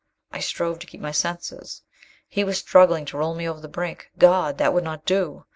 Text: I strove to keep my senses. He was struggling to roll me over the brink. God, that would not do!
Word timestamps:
I 0.31 0.39
strove 0.39 0.79
to 0.79 0.87
keep 0.87 0.99
my 0.99 1.11
senses. 1.11 1.83
He 2.27 2.43
was 2.43 2.57
struggling 2.57 3.05
to 3.05 3.17
roll 3.19 3.35
me 3.35 3.47
over 3.47 3.59
the 3.59 3.67
brink. 3.67 4.09
God, 4.17 4.57
that 4.57 4.73
would 4.73 4.83
not 4.83 5.05
do! 5.05 5.45